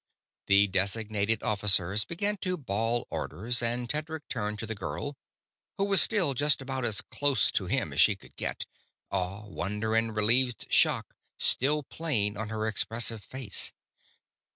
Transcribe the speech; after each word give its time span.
The 0.47 0.65
designated 0.65 1.43
officers 1.43 2.05
began 2.05 2.37
to 2.37 2.57
bawl 2.57 3.05
orders, 3.11 3.61
and 3.61 3.87
Tedric 3.87 4.27
turned 4.29 4.57
to 4.57 4.65
the 4.65 4.73
girl, 4.73 5.15
who 5.77 5.83
was 5.85 6.01
still 6.01 6.33
just 6.33 6.59
about 6.59 6.83
as 6.85 7.01
close 7.01 7.51
to 7.51 7.67
him 7.67 7.93
as 7.93 8.01
she 8.01 8.15
could 8.15 8.35
get; 8.35 8.65
awe, 9.11 9.45
wonder, 9.45 9.93
and 9.95 10.15
relieved 10.15 10.65
shock 10.73 11.13
still 11.37 11.83
plain 11.83 12.35
on 12.35 12.49
her 12.49 12.65
expressive 12.65 13.23
face. 13.23 13.73